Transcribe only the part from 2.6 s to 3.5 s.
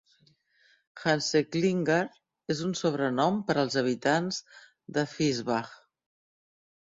un sobrenom